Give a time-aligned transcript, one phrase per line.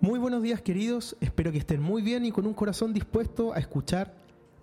[0.00, 3.58] Muy buenos días queridos, espero que estén muy bien y con un corazón dispuesto a
[3.58, 4.14] escuchar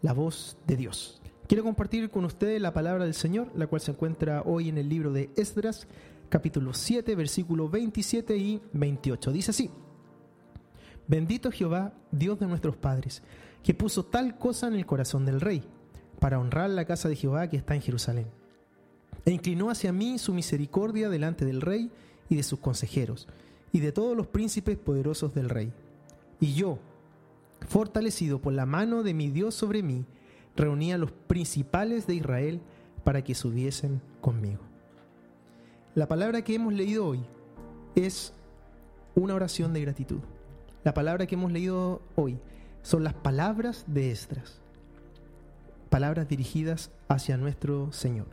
[0.01, 1.21] la voz de Dios.
[1.49, 4.87] Quiero compartir con ustedes la palabra del Señor, la cual se encuentra hoy en el
[4.87, 5.87] libro de Esdras,
[6.29, 9.33] capítulo 7, versículos 27 y 28.
[9.33, 9.69] Dice así,
[11.05, 13.21] Bendito Jehová, Dios de nuestros padres,
[13.61, 15.63] que puso tal cosa en el corazón del rey,
[16.21, 18.27] para honrar la casa de Jehová que está en Jerusalén.
[19.25, 21.91] E inclinó hacia mí su misericordia delante del rey
[22.29, 23.27] y de sus consejeros
[23.75, 25.73] y de todos los príncipes poderosos del rey.
[26.39, 26.79] Y yo,
[27.67, 30.05] fortalecido por la mano de mi Dios sobre mí,
[30.55, 32.61] reuní a los principales de Israel
[33.03, 34.61] para que subiesen conmigo.
[35.93, 37.25] La palabra que hemos leído hoy
[37.95, 38.31] es
[39.13, 40.21] una oración de gratitud.
[40.85, 42.39] La palabra que hemos leído hoy
[42.81, 44.61] son las palabras de Esdras.
[45.89, 48.27] Palabras dirigidas hacia nuestro Señor.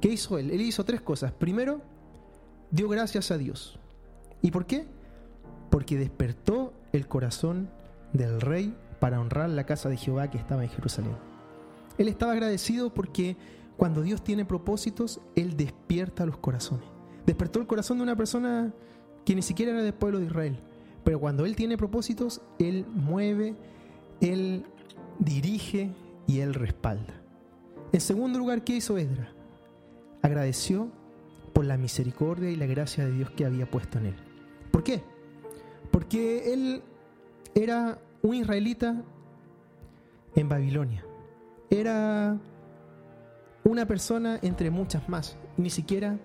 [0.00, 0.50] ¿Qué hizo él?
[0.50, 1.30] Él hizo tres cosas.
[1.32, 1.82] Primero,
[2.70, 3.78] dio gracias a Dios.
[4.42, 4.86] ¿Y por qué?
[5.70, 7.68] Porque despertó el corazón
[8.12, 11.16] del rey para honrar la casa de Jehová que estaba en Jerusalén.
[11.98, 13.36] Él estaba agradecido porque
[13.76, 16.86] cuando Dios tiene propósitos, Él despierta los corazones.
[17.26, 18.72] Despertó el corazón de una persona
[19.24, 20.58] que ni siquiera era del pueblo de Israel.
[21.04, 23.56] Pero cuando Él tiene propósitos, Él mueve,
[24.20, 24.64] Él
[25.18, 25.90] dirige
[26.26, 27.14] y Él respalda.
[27.92, 29.32] En segundo lugar, ¿qué hizo Edra?
[30.22, 30.88] Agradeció
[31.52, 34.27] por la misericordia y la gracia de Dios que había puesto en Él.
[34.78, 35.02] ¿Por qué?
[35.90, 36.82] Porque él
[37.52, 39.02] era un israelita
[40.36, 41.04] en Babilonia.
[41.68, 42.38] Era
[43.64, 45.36] una persona entre muchas más.
[45.56, 46.16] Ni siquiera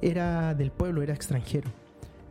[0.00, 1.68] era del pueblo, era extranjero.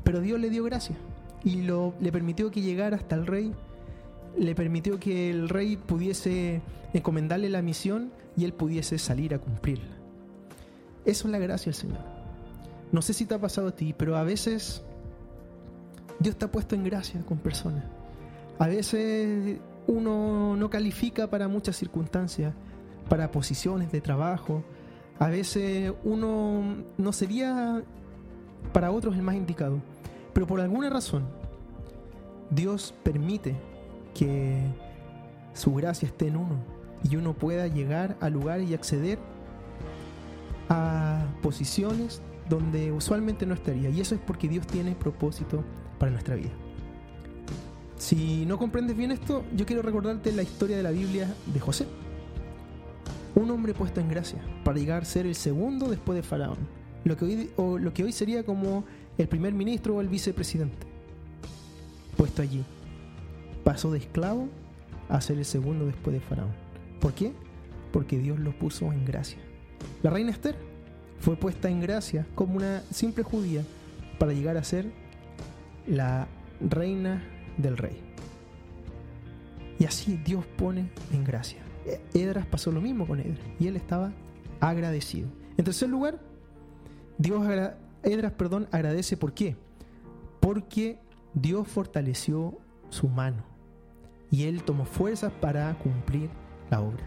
[0.05, 0.95] Pero Dios le dio gracia
[1.43, 3.53] y le permitió que llegara hasta el rey.
[4.37, 6.61] Le permitió que el rey pudiese
[6.93, 9.97] encomendarle la misión y él pudiese salir a cumplirla.
[11.03, 11.99] Eso es la gracia del Señor.
[12.93, 14.85] No sé si te ha pasado a ti, pero a veces
[16.23, 17.83] Dios te ha puesto en gracia con personas.
[18.57, 22.53] A veces uno no califica para muchas circunstancias,
[23.09, 24.63] para posiciones de trabajo.
[25.19, 27.83] A veces uno no sería
[28.71, 29.81] para otros el más indicado.
[30.33, 31.25] Pero por alguna razón,
[32.49, 33.55] Dios permite
[34.13, 34.63] que
[35.53, 36.55] su gracia esté en uno
[37.03, 39.19] y uno pueda llegar a lugares y acceder
[40.69, 43.89] a posiciones donde usualmente no estaría.
[43.89, 45.65] Y eso es porque Dios tiene propósito
[46.03, 46.49] para nuestra vida.
[47.97, 51.87] Si no comprendes bien esto, yo quiero recordarte la historia de la Biblia de José.
[53.35, 56.57] Un hombre puesto en gracia para llegar a ser el segundo después de Faraón.
[57.05, 58.83] Lo que hoy, sería como
[59.17, 60.85] el primer ministro o el vicepresidente.
[62.17, 62.65] Puesto allí.
[63.63, 64.49] Pasó de esclavo
[65.07, 66.51] a ser el segundo después de Faraón.
[66.99, 67.31] ¿Por qué?
[67.93, 69.39] Porque Dios lo puso en gracia.
[70.01, 70.57] La reina Esther
[71.21, 73.63] fue puesta en gracia como una simple judía
[74.19, 75.01] para llegar a ser
[75.87, 76.27] la
[76.59, 77.23] reina
[77.57, 78.01] del rey.
[79.79, 81.61] Y así Dios pone en gracia.
[82.13, 84.13] Edras pasó lo mismo con Edras y él estaba
[84.59, 85.27] agradecido.
[85.57, 86.19] En tercer lugar,
[87.17, 87.45] Dios
[88.03, 89.57] Edras, perdón, agradece por qué?
[90.39, 90.99] Porque
[91.33, 92.57] Dios fortaleció
[92.89, 93.43] su mano
[94.29, 96.29] y él tomó fuerzas para cumplir
[96.69, 97.03] la obra.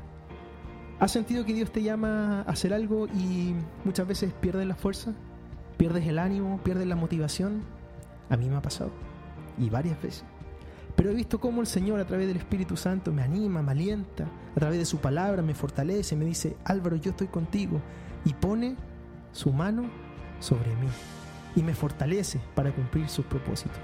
[0.98, 3.54] ¿Has sentido que Dios te llama a hacer algo y
[3.84, 5.12] muchas veces pierdes la fuerza?
[5.76, 6.60] ¿Pierdes el ánimo?
[6.62, 7.62] ¿Pierdes la motivación?
[8.30, 8.90] A mí me ha pasado.
[9.58, 10.24] Y varias veces.
[10.96, 14.24] Pero he visto cómo el Señor a través del Espíritu Santo me anima, me alienta,
[14.54, 17.80] a través de su palabra me fortalece, me dice, Álvaro, yo estoy contigo.
[18.24, 18.76] Y pone
[19.32, 19.84] su mano
[20.40, 20.88] sobre mí
[21.54, 23.78] y me fortalece para cumplir sus propósitos.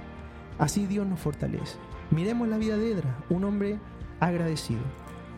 [0.58, 1.76] Así Dios nos fortalece.
[2.10, 3.78] Miremos la vida de Edra, un hombre
[4.20, 4.82] agradecido,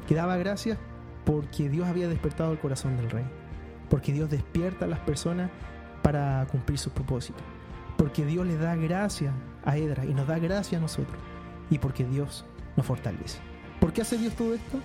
[0.06, 0.78] que daba gracias
[1.24, 3.24] porque Dios había despertado el corazón del rey,
[3.88, 5.50] porque Dios despierta a las personas
[6.02, 7.42] para cumplir sus propósitos,
[7.96, 9.32] porque Dios le da gracia
[9.64, 11.18] a Edra y nos da gracia a nosotros,
[11.70, 12.44] y porque Dios
[12.76, 13.38] nos fortalece.
[13.80, 14.78] ¿Por qué hace Dios todo esto?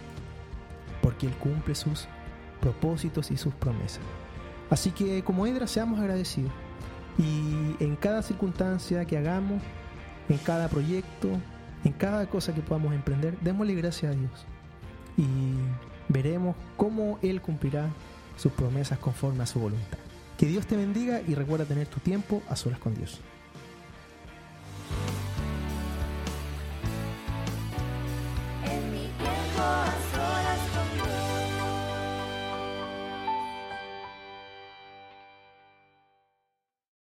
[1.02, 2.08] Porque Él cumple sus
[2.62, 4.02] propósitos y sus promesas.
[4.70, 6.52] Así que como Edra seamos agradecidos
[7.18, 9.62] y en cada circunstancia que hagamos,
[10.30, 11.30] en cada proyecto,
[11.84, 14.46] en cada cosa que podamos emprender, démosle gracias a Dios.
[15.18, 15.28] Y
[16.08, 17.90] veremos cómo Él cumplirá
[18.38, 20.09] sus promesas conforme a su voluntad.
[20.40, 23.20] Que Dios te bendiga y recuerda tener tu tiempo a solas con Dios.